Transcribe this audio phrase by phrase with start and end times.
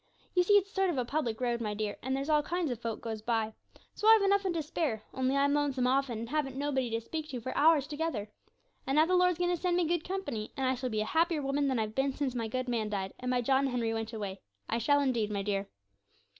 [0.33, 2.71] You see it's a sort of a public road, my dear, and there's all kinds
[2.71, 3.53] of folk goes by.
[3.93, 7.29] So I've enough and to spare; only I'm lonesome often, and haven't nobody to speak
[7.29, 8.31] to for hours together.
[8.87, 11.05] And now the Lord's going to send me good company, and I shall be a
[11.05, 14.11] happier woman than I've been since my good man died, and my John Henry went
[14.11, 15.69] away; I shall indeed, my dear.'